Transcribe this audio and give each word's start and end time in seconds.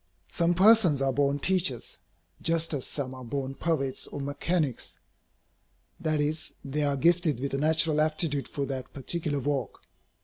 Some 0.31 0.55
persons 0.55 0.99
are 0.99 1.13
born 1.13 1.37
teachers, 1.37 1.99
just 2.41 2.73
as 2.73 2.87
some 2.87 3.13
are 3.13 3.23
born 3.23 3.53
poets 3.53 4.07
or 4.07 4.19
mechanics. 4.19 4.97
That 5.99 6.19
is, 6.19 6.55
they 6.65 6.81
are 6.81 6.97
gifted 6.97 7.39
with 7.39 7.53
a 7.53 7.59
natural 7.59 8.01
aptitude 8.01 8.47
for 8.47 8.65
that 8.65 8.93
particular 8.93 9.39
work. 9.39 9.81